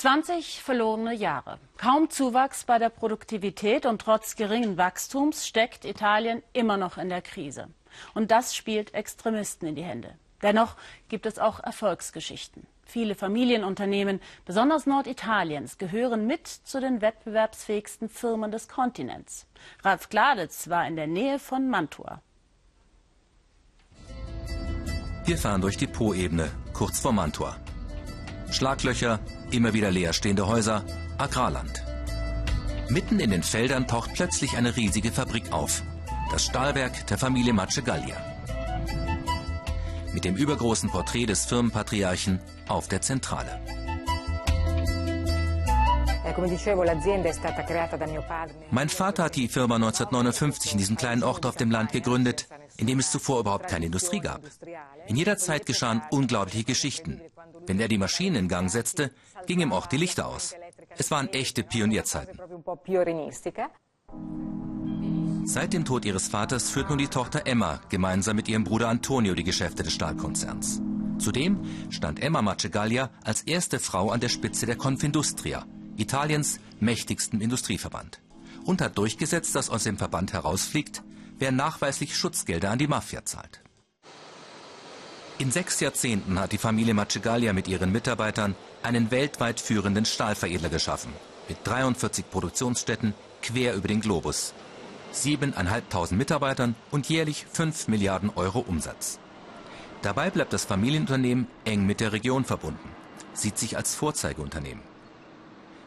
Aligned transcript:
20 0.00 0.62
verlorene 0.62 1.12
Jahre. 1.12 1.58
Kaum 1.76 2.08
Zuwachs 2.08 2.64
bei 2.64 2.78
der 2.78 2.88
Produktivität 2.88 3.84
und 3.84 4.00
trotz 4.00 4.34
geringen 4.34 4.78
Wachstums 4.78 5.46
steckt 5.46 5.84
Italien 5.84 6.42
immer 6.54 6.78
noch 6.78 6.96
in 6.96 7.10
der 7.10 7.20
Krise. 7.20 7.68
Und 8.14 8.30
das 8.30 8.56
spielt 8.56 8.94
Extremisten 8.94 9.68
in 9.68 9.74
die 9.74 9.82
Hände. 9.82 10.14
Dennoch 10.40 10.76
gibt 11.10 11.26
es 11.26 11.38
auch 11.38 11.60
Erfolgsgeschichten. 11.60 12.66
Viele 12.86 13.14
Familienunternehmen, 13.14 14.22
besonders 14.46 14.86
Norditaliens, 14.86 15.76
gehören 15.76 16.26
mit 16.26 16.46
zu 16.46 16.80
den 16.80 17.02
wettbewerbsfähigsten 17.02 18.08
Firmen 18.08 18.50
des 18.50 18.68
Kontinents. 18.68 19.46
Ralf 19.84 20.08
Gladitz 20.08 20.70
war 20.70 20.86
in 20.86 20.96
der 20.96 21.08
Nähe 21.08 21.38
von 21.38 21.68
Mantua. 21.68 22.22
Wir 25.26 25.36
fahren 25.36 25.60
durch 25.60 25.76
die 25.76 25.86
Po-Ebene, 25.86 26.50
kurz 26.72 27.00
vor 27.00 27.12
Mantua. 27.12 27.54
Schlaglöcher, 28.50 29.20
immer 29.50 29.72
wieder 29.72 29.90
leerstehende 29.90 30.46
Häuser, 30.46 30.84
Agrarland. 31.18 31.84
Mitten 32.88 33.20
in 33.20 33.30
den 33.30 33.42
Feldern 33.42 33.86
taucht 33.86 34.14
plötzlich 34.14 34.56
eine 34.56 34.76
riesige 34.76 35.12
Fabrik 35.12 35.52
auf. 35.52 35.82
Das 36.30 36.44
Stahlwerk 36.44 37.06
der 37.06 37.18
Familie 37.18 37.52
Macegallia. 37.52 38.16
Mit 40.12 40.24
dem 40.24 40.34
übergroßen 40.34 40.90
Porträt 40.90 41.26
des 41.26 41.44
Firmenpatriarchen 41.44 42.40
auf 42.68 42.88
der 42.88 43.00
Zentrale. 43.00 43.60
Mein 48.70 48.88
Vater 48.88 49.24
hat 49.24 49.36
die 49.36 49.48
Firma 49.48 49.76
1959 49.76 50.72
in 50.72 50.78
diesem 50.78 50.96
kleinen 50.96 51.22
Ort 51.22 51.46
auf 51.46 51.56
dem 51.56 51.70
Land 51.70 51.92
gegründet, 51.92 52.46
in 52.76 52.86
dem 52.86 52.98
es 52.98 53.10
zuvor 53.10 53.40
überhaupt 53.40 53.68
keine 53.68 53.86
Industrie 53.86 54.20
gab. 54.20 54.40
In 55.06 55.16
jeder 55.16 55.36
Zeit 55.36 55.66
geschahen 55.66 56.02
unglaubliche 56.10 56.64
Geschichten. 56.64 57.20
Wenn 57.70 57.78
er 57.78 57.86
die 57.86 57.98
Maschinen 57.98 58.34
in 58.34 58.48
Gang 58.48 58.68
setzte, 58.68 59.12
ging 59.46 59.60
im 59.60 59.70
Ort 59.70 59.92
die 59.92 59.96
Lichter 59.96 60.26
aus. 60.26 60.56
Es 60.98 61.12
waren 61.12 61.28
echte 61.28 61.62
Pionierzeiten. 61.62 62.36
Seit 65.44 65.72
dem 65.72 65.84
Tod 65.84 66.04
ihres 66.04 66.26
Vaters 66.26 66.68
führt 66.68 66.88
nun 66.88 66.98
die 66.98 67.06
Tochter 67.06 67.46
Emma 67.46 67.80
gemeinsam 67.88 68.34
mit 68.34 68.48
ihrem 68.48 68.64
Bruder 68.64 68.88
Antonio 68.88 69.36
die 69.36 69.44
Geschäfte 69.44 69.84
des 69.84 69.92
Stahlkonzerns. 69.92 70.82
Zudem 71.18 71.60
stand 71.90 72.20
Emma 72.20 72.42
Macegallia 72.42 73.08
als 73.22 73.42
erste 73.42 73.78
Frau 73.78 74.10
an 74.10 74.18
der 74.18 74.30
Spitze 74.30 74.66
der 74.66 74.74
Confindustria, 74.74 75.64
Italiens 75.96 76.58
mächtigstem 76.80 77.40
Industrieverband, 77.40 78.20
und 78.64 78.80
hat 78.80 78.98
durchgesetzt, 78.98 79.54
dass 79.54 79.70
aus 79.70 79.84
dem 79.84 79.96
Verband 79.96 80.32
herausfliegt, 80.32 81.04
wer 81.38 81.52
nachweislich 81.52 82.16
Schutzgelder 82.16 82.72
an 82.72 82.80
die 82.80 82.88
Mafia 82.88 83.24
zahlt. 83.24 83.62
In 85.40 85.50
sechs 85.50 85.80
Jahrzehnten 85.80 86.38
hat 86.38 86.52
die 86.52 86.58
Familie 86.58 86.92
Macegallia 86.92 87.54
mit 87.54 87.66
ihren 87.66 87.90
Mitarbeitern 87.90 88.54
einen 88.82 89.10
weltweit 89.10 89.58
führenden 89.58 90.04
Stahlveredler 90.04 90.68
geschaffen, 90.68 91.14
mit 91.48 91.56
43 91.64 92.30
Produktionsstätten 92.30 93.14
quer 93.40 93.74
über 93.74 93.88
den 93.88 94.02
Globus, 94.02 94.52
7.500 95.14 96.12
Mitarbeitern 96.12 96.74
und 96.90 97.08
jährlich 97.08 97.46
5 97.50 97.88
Milliarden 97.88 98.28
Euro 98.36 98.58
Umsatz. 98.58 99.18
Dabei 100.02 100.28
bleibt 100.28 100.52
das 100.52 100.66
Familienunternehmen 100.66 101.46
eng 101.64 101.86
mit 101.86 102.00
der 102.00 102.12
Region 102.12 102.44
verbunden, 102.44 102.90
sieht 103.32 103.56
sich 103.56 103.78
als 103.78 103.94
Vorzeigeunternehmen. 103.94 104.82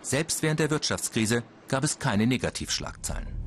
Selbst 0.02 0.42
während 0.42 0.62
der 0.62 0.72
Wirtschaftskrise 0.72 1.44
gab 1.68 1.84
es 1.84 2.00
keine 2.00 2.26
Negativschlagzeilen. 2.26 3.43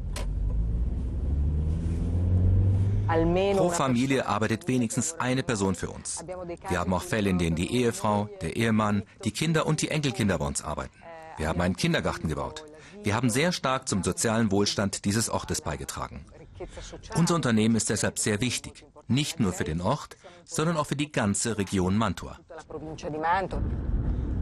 Pro 3.07 3.71
Familie 3.71 4.27
arbeitet 4.27 4.67
wenigstens 4.67 5.15
eine 5.15 5.43
Person 5.43 5.75
für 5.75 5.91
uns. 5.91 6.25
Wir 6.69 6.81
haben 6.81 6.93
auch 6.93 7.03
Fälle, 7.03 7.31
in 7.31 7.39
denen 7.39 7.57
die 7.57 7.73
Ehefrau, 7.73 8.29
der 8.41 8.57
Ehemann, 8.57 9.05
die 9.25 9.31
Kinder 9.31 9.67
und 9.67 9.81
die 9.81 9.91
Enkelkinder 9.91 10.39
bei 10.39 10.47
uns 10.47 10.63
arbeiten. 10.63 10.97
Wir 11.37 11.49
haben 11.49 11.61
einen 11.61 11.77
Kindergarten 11.77 12.29
gebaut. 12.29 12.65
Wir 13.03 13.15
haben 13.15 13.31
sehr 13.31 13.53
stark 13.53 13.89
zum 13.89 14.03
sozialen 14.03 14.51
Wohlstand 14.51 15.05
dieses 15.05 15.31
Ortes 15.31 15.61
beigetragen. 15.61 16.25
Unser 17.15 17.37
Unternehmen 17.37 17.77
ist 17.77 17.91
deshalb 17.91 18.19
sehr 18.19 18.41
wichtig, 18.41 18.85
nicht 19.07 19.39
nur 19.39 19.53
für 19.53 19.65
den 19.65 19.81
Ort, 19.81 20.17
sondern 20.45 20.77
auch 20.77 20.87
für 20.87 20.97
die 20.97 21.13
ganze 21.13 21.59
Region 21.59 21.97
Mantua. 21.97 22.39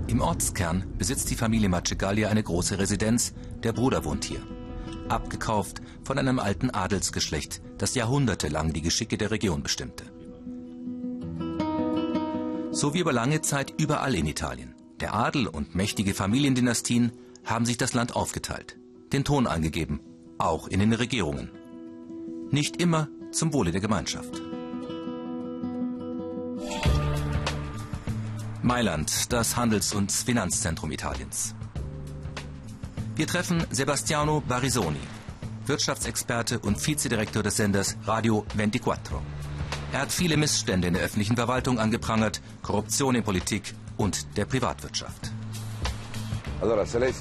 Im 0.06 0.20
Ortskern 0.20 0.84
besitzt 0.96 1.30
die 1.30 1.36
Familie 1.36 1.68
Macegallia 1.68 2.28
eine 2.28 2.42
große 2.42 2.78
Residenz, 2.78 3.34
der 3.62 3.72
Bruder 3.72 4.04
wohnt 4.04 4.24
hier 4.24 4.40
abgekauft 5.08 5.80
von 6.04 6.18
einem 6.18 6.38
alten 6.38 6.70
Adelsgeschlecht, 6.70 7.60
das 7.78 7.94
jahrhundertelang 7.94 8.72
die 8.72 8.82
Geschicke 8.82 9.18
der 9.18 9.30
Region 9.30 9.62
bestimmte. 9.62 10.04
So 12.72 12.92
wie 12.94 13.00
über 13.00 13.12
lange 13.12 13.40
Zeit 13.40 13.72
überall 13.78 14.14
in 14.14 14.26
Italien. 14.26 14.74
Der 15.00 15.14
Adel 15.14 15.46
und 15.46 15.74
mächtige 15.74 16.14
Familiendynastien 16.14 17.12
haben 17.44 17.66
sich 17.66 17.76
das 17.76 17.94
Land 17.94 18.16
aufgeteilt, 18.16 18.76
den 19.12 19.24
Ton 19.24 19.46
angegeben, 19.46 20.00
auch 20.38 20.66
in 20.68 20.80
den 20.80 20.92
Regierungen. 20.92 21.50
Nicht 22.50 22.80
immer 22.80 23.08
zum 23.32 23.52
Wohle 23.52 23.72
der 23.72 23.80
Gemeinschaft. 23.80 24.40
Mailand, 28.62 29.32
das 29.32 29.56
Handels- 29.56 29.92
und 29.92 30.10
Finanzzentrum 30.10 30.90
Italiens. 30.90 31.54
Wir 33.16 33.28
treffen 33.28 33.64
Sebastiano 33.70 34.40
Barisoni, 34.40 34.98
Wirtschaftsexperte 35.66 36.58
und 36.58 36.84
Vizedirektor 36.84 37.44
des 37.44 37.56
Senders 37.56 37.96
Radio 38.06 38.44
24. 38.56 39.14
Er 39.92 40.00
hat 40.00 40.10
viele 40.10 40.36
Missstände 40.36 40.88
in 40.88 40.94
der 40.94 41.04
öffentlichen 41.04 41.36
Verwaltung 41.36 41.78
angeprangert, 41.78 42.40
Korruption 42.62 43.14
in 43.14 43.22
Politik 43.22 43.72
und 43.96 44.36
der 44.36 44.46
Privatwirtschaft. 44.46 45.30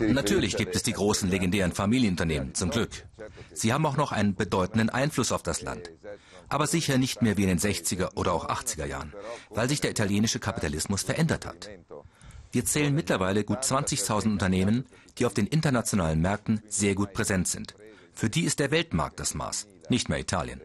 Natürlich 0.07 0.57
gibt 0.57 0.75
es 0.75 0.81
die 0.81 0.93
großen 0.93 1.29
legendären 1.29 1.73
Familienunternehmen, 1.73 2.55
zum 2.55 2.71
Glück. 2.71 3.05
Sie 3.53 3.71
haben 3.71 3.85
auch 3.85 3.97
noch 3.97 4.11
einen 4.11 4.33
bedeutenden 4.33 4.89
Einfluss 4.89 5.31
auf 5.31 5.43
das 5.43 5.61
Land. 5.61 5.91
Aber 6.49 6.65
sicher 6.65 6.97
nicht 6.97 7.21
mehr 7.21 7.37
wie 7.37 7.43
in 7.43 7.49
den 7.49 7.59
60er 7.59 8.15
oder 8.15 8.33
auch 8.33 8.49
80er 8.49 8.85
Jahren, 8.85 9.13
weil 9.51 9.69
sich 9.69 9.79
der 9.79 9.91
italienische 9.91 10.39
Kapitalismus 10.39 11.03
verändert 11.03 11.45
hat. 11.45 11.69
Wir 12.53 12.65
zählen 12.65 12.93
mittlerweile 12.93 13.43
gut 13.43 13.61
20.000 13.63 14.31
Unternehmen, 14.31 14.85
die 15.17 15.25
auf 15.25 15.33
den 15.33 15.47
internationalen 15.47 16.21
Märkten 16.21 16.61
sehr 16.67 16.93
gut 16.93 17.11
präsent 17.11 17.47
sind. 17.47 17.73
Für 18.13 18.29
die 18.29 18.43
ist 18.43 18.59
der 18.59 18.69
Weltmarkt 18.69 19.19
das 19.19 19.33
Maß, 19.33 19.67
nicht 19.89 20.07
mehr 20.07 20.19
Italien. 20.19 20.61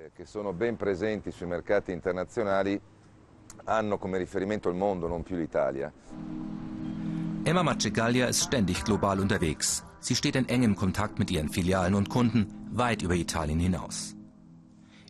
Emma 7.44 7.62
Macegallia 7.62 8.26
ist 8.26 8.42
ständig 8.42 8.84
global 8.84 9.18
unterwegs. 9.18 9.82
Sie 10.00 10.14
steht 10.14 10.36
in 10.36 10.46
engem 10.50 10.76
Kontakt 10.76 11.18
mit 11.18 11.30
ihren 11.30 11.48
Filialen 11.48 11.94
und 11.94 12.10
Kunden 12.10 12.52
weit 12.70 13.00
über 13.00 13.14
Italien 13.14 13.60
hinaus. 13.60 14.14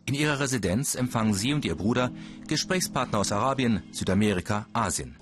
In 0.05 0.13
ihrer 0.13 0.39
Residenz 0.39 0.95
empfangen 0.95 1.33
sie 1.33 1.53
und 1.53 1.65
ihr 1.65 1.75
Bruder 1.75 2.11
Gesprächspartner 2.47 3.19
aus 3.19 3.33
Arabien, 3.33 3.83
Südamerika, 3.91 4.65
Asien. 4.71 5.17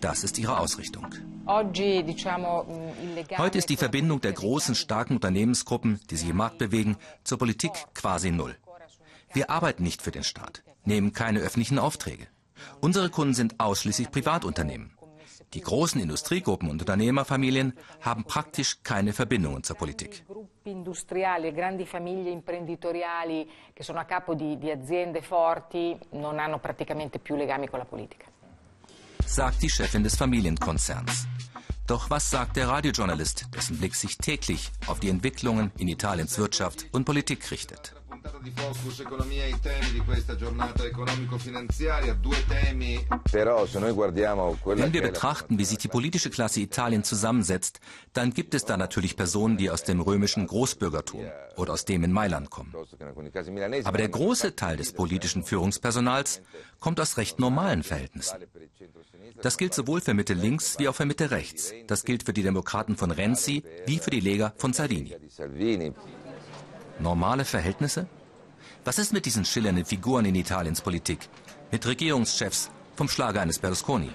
Das 0.00 0.24
ist 0.24 0.38
ihre 0.38 0.58
Ausrichtung. 0.58 1.06
Heute 1.46 3.58
ist 3.58 3.68
die 3.68 3.76
Verbindung 3.76 4.20
der 4.20 4.32
großen, 4.32 4.74
starken 4.74 5.14
Unternehmensgruppen, 5.14 6.00
die 6.10 6.16
sich 6.16 6.30
im 6.30 6.36
Markt 6.36 6.58
bewegen, 6.58 6.96
zur 7.24 7.38
Politik 7.38 7.72
quasi 7.94 8.30
null. 8.30 8.56
Wir 9.32 9.50
arbeiten 9.50 9.82
nicht 9.82 10.02
für 10.02 10.10
den 10.10 10.24
Staat, 10.24 10.62
nehmen 10.84 11.12
keine 11.12 11.40
öffentlichen 11.40 11.78
Aufträge. 11.78 12.26
Unsere 12.80 13.10
Kunden 13.10 13.34
sind 13.34 13.60
ausschließlich 13.60 14.10
Privatunternehmen. 14.10 14.92
Die 15.54 15.60
großen 15.60 16.00
Industriegruppen 16.00 16.70
und 16.70 16.80
Unternehmerfamilien 16.80 17.74
haben 18.00 18.24
praktisch 18.24 18.82
keine 18.84 19.12
Verbindungen 19.12 19.64
zur 19.64 19.76
Politik. 19.76 20.24
Sagt 29.34 29.62
die 29.62 29.70
Chefin 29.70 30.02
des 30.02 30.16
Familienkonzerns. 30.16 31.26
Doch 31.86 32.10
was 32.10 32.30
sagt 32.30 32.56
der 32.56 32.68
Radiojournalist, 32.68 33.46
dessen 33.54 33.78
Blick 33.78 33.94
sich 33.94 34.16
täglich 34.18 34.70
auf 34.86 35.00
die 35.00 35.08
Entwicklungen 35.08 35.70
in 35.78 35.88
Italiens 35.88 36.38
Wirtschaft 36.38 36.86
und 36.92 37.04
Politik 37.04 37.50
richtet? 37.50 37.94
Di 38.42 38.50
Focus 38.50 39.00
Economia 39.00 39.46
i 39.46 39.58
temi 39.60 39.92
di 39.92 39.98
questa 40.00 40.34
giornata 40.34 40.84
economico-finanziaria, 40.84 42.14
due 42.14 42.36
temi. 42.46 43.06
Wenn 43.32 44.92
wir 44.92 45.02
betrachten, 45.02 45.58
wie 45.58 45.64
sich 45.64 45.78
die 45.78 45.88
politische 45.88 46.30
Klasse 46.30 46.60
Italien 46.60 47.04
zusammensetzt, 47.04 47.80
dann 48.12 48.32
gibt 48.32 48.54
es 48.54 48.64
da 48.64 48.76
natürlich 48.76 49.16
Personen, 49.16 49.56
die 49.56 49.70
aus 49.70 49.84
dem 49.84 50.00
römischen 50.00 50.46
Großbürgertum 50.46 51.24
oder 51.56 51.72
aus 51.74 51.84
dem 51.84 52.02
in 52.04 52.12
Mailand 52.12 52.50
kommen. 52.50 52.74
Aber 53.84 53.98
der 53.98 54.08
große 54.08 54.56
Teil 54.56 54.76
des 54.76 54.92
politischen 54.92 55.44
Führungspersonals 55.44 56.40
kommt 56.78 57.00
aus 57.00 57.16
recht 57.18 57.38
normalen 57.38 57.82
Verhältnissen. 57.82 58.38
Das 59.42 59.58
gilt 59.58 59.74
sowohl 59.74 60.00
für 60.00 60.14
Mitte 60.14 60.34
links 60.34 60.78
wie 60.78 60.88
auch 60.88 60.94
für 60.94 61.06
Mitte 61.06 61.30
rechts. 61.30 61.72
Das 61.86 62.04
gilt 62.04 62.24
für 62.24 62.32
die 62.32 62.42
Demokraten 62.42 62.96
von 62.96 63.10
Renzi 63.10 63.62
wie 63.86 63.98
für 63.98 64.10
die 64.10 64.20
Lega 64.20 64.54
von 64.56 64.72
Salvini. 64.72 65.14
Normale 66.98 67.44
Verhältnisse? 67.44 68.06
Was 68.84 68.98
ist 68.98 69.12
mit 69.12 69.26
diesen 69.26 69.44
schillernden 69.44 69.84
Figuren 69.84 70.24
in 70.24 70.34
Italiens 70.34 70.80
Politik? 70.80 71.28
Mit 71.70 71.86
Regierungschefs 71.86 72.70
vom 72.96 73.08
Schlage 73.08 73.40
eines 73.40 73.58
Berlusconi? 73.58 74.10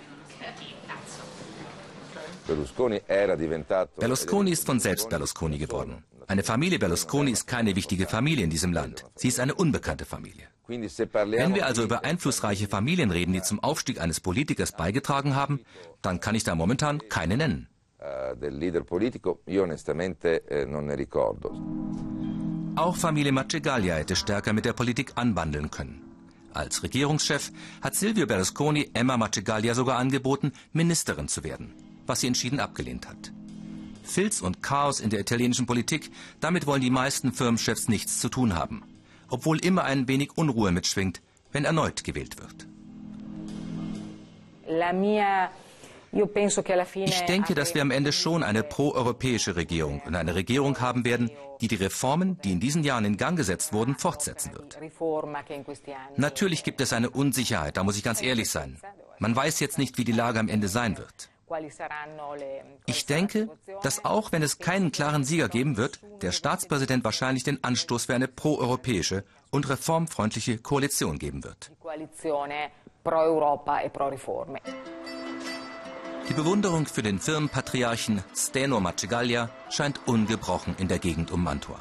Berlusconi 3.98 4.52
ist 4.52 4.66
von 4.66 4.80
selbst 4.80 5.10
Berlusconi 5.10 5.58
geworden. 5.60 6.04
Eine 6.28 6.44
Familie 6.44 6.80
Berlusconi 6.80 7.32
ist 7.32 7.46
keine 7.46 7.76
wichtige 7.76 8.08
Familie 8.08 8.44
in 8.44 8.50
diesem 8.50 8.74
Land. 8.74 9.06
Sie 9.16 9.28
ist 9.28 9.40
eine 9.40 9.54
unbekannte 9.54 10.06
Familie. 10.06 10.48
Wenn 10.68 11.54
wir 11.54 11.66
also 11.68 11.84
über 11.84 12.04
einflussreiche 12.04 12.68
Familien 12.68 13.12
reden, 13.12 13.34
die 13.34 13.44
zum 13.44 13.60
Aufstieg 13.60 14.02
eines 14.02 14.20
Politikers 14.20 14.72
beigetragen 14.72 15.36
haben, 15.36 15.60
dann 16.02 16.20
kann 16.20 16.34
ich 16.34 16.44
da 16.44 16.56
momentan 16.56 17.08
keine 17.08 17.38
nennen. 17.38 17.68
Auch 22.76 22.98
Familie 22.98 23.32
Macegaglia 23.32 23.96
hätte 23.96 24.18
stärker 24.18 24.52
mit 24.52 24.66
der 24.66 24.74
Politik 24.74 25.14
anbandeln 25.16 25.72
können. 25.72 26.02
Als 26.54 26.84
Regierungschef 26.84 27.54
hat 27.82 27.96
Silvio 27.96 28.28
Berlusconi 28.28 28.90
Emma 28.94 29.16
Macegaglia 29.16 29.74
sogar 29.74 29.98
angeboten, 29.98 30.52
Ministerin 30.74 31.30
zu 31.30 31.46
werden, 31.46 31.74
was 32.06 32.20
sie 32.20 32.28
entschieden 32.28 32.60
abgelehnt 32.60 33.08
hat. 33.08 33.32
Filz 34.04 34.42
und 34.42 34.62
Chaos 34.62 35.00
in 35.00 35.10
der 35.10 35.22
italienischen 35.22 35.66
Politik, 35.66 36.12
damit 36.42 36.68
wollen 36.68 36.82
die 36.82 36.90
meisten 36.90 37.32
Firmenchefs 37.32 37.88
nichts 37.88 38.20
zu 38.20 38.28
tun 38.28 38.56
haben, 38.56 38.84
obwohl 39.30 39.58
immer 39.60 39.86
ein 39.86 40.10
wenig 40.10 40.38
Unruhe 40.38 40.74
mitschwingt, 40.74 41.22
wenn 41.54 41.64
erneut 41.64 42.04
gewählt 42.04 42.36
wird. 42.42 42.68
Ich 46.16 47.22
denke, 47.26 47.56
dass 47.56 47.76
wir 47.76 47.82
am 47.82 47.92
Ende 47.92 48.14
schon 48.14 48.42
eine 48.42 48.64
proeuropäische 48.64 49.58
Regierung 49.58 50.02
und 50.06 50.16
eine 50.16 50.34
Regierung 50.34 50.80
haben 50.80 51.04
werden, 51.04 51.30
die 51.60 51.68
die 51.68 51.76
Reformen, 51.76 52.40
die 52.42 52.54
in 52.54 52.62
diesen 52.62 52.84
Jahren 52.84 53.04
in 53.04 53.18
Gang 53.18 53.36
gesetzt 53.38 53.74
wurden, 53.74 53.98
fortsetzen 53.98 54.54
wird. 54.54 54.80
Natürlich 56.16 56.64
gibt 56.64 56.80
es 56.80 56.94
eine 56.94 57.10
Unsicherheit, 57.10 57.76
da 57.76 57.84
muss 57.84 57.98
ich 57.98 58.04
ganz 58.04 58.22
ehrlich 58.22 58.50
sein. 58.50 58.80
Man 59.20 59.36
weiß 59.36 59.60
jetzt 59.60 59.78
nicht, 59.78 59.98
wie 59.98 60.06
die 60.06 60.14
Lage 60.14 60.40
am 60.40 60.48
Ende 60.48 60.70
sein 60.70 60.98
wird. 60.98 61.30
Ich 62.86 63.06
denke, 63.06 63.50
dass 63.84 64.04
auch 64.04 64.32
wenn 64.32 64.42
es 64.42 64.60
keinen 64.60 64.92
klaren 64.92 65.24
Sieger 65.24 65.48
geben 65.48 65.78
wird, 65.78 66.00
der 66.22 66.32
Staatspräsident 66.32 67.04
wahrscheinlich 67.04 67.44
den 67.44 67.64
Anstoß 67.64 68.06
für 68.06 68.16
eine 68.16 68.28
proeuropäische 68.28 69.24
und 69.52 69.70
reformfreundliche 69.70 70.58
Koalition 70.58 71.20
geben 71.20 71.44
wird. 71.44 71.72
Die 76.28 76.34
Bewunderung 76.34 76.88
für 76.88 77.04
den 77.04 77.20
Firmenpatriarchen 77.20 78.24
Steno 78.36 78.80
Macegaglia 78.80 79.50
scheint 79.70 80.00
ungebrochen 80.08 80.76
in 80.80 80.88
der 80.88 80.98
Gegend 80.98 81.30
um 81.30 81.44
Mantua. 81.44 81.80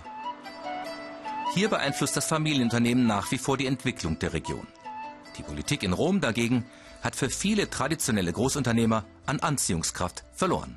Hier 1.54 1.70
beeinflusst 1.70 2.16
das 2.16 2.26
Familienunternehmen 2.26 3.06
nach 3.06 3.30
wie 3.30 3.38
vor 3.38 3.56
die 3.56 3.66
Entwicklung 3.66 4.18
der 4.18 4.34
Region. 4.34 4.66
Die 5.38 5.42
Politik 5.42 5.82
in 5.82 5.94
Rom 5.94 6.20
dagegen 6.20 6.66
hat 7.02 7.16
für 7.16 7.30
viele 7.30 7.70
traditionelle 7.70 8.32
Großunternehmer 8.32 9.04
an 9.24 9.40
Anziehungskraft 9.40 10.24
verloren. 10.34 10.76